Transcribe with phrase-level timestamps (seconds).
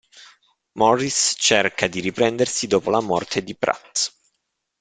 [0.79, 4.11] Morris cerca di riprendersi dopo la morte di Pratt.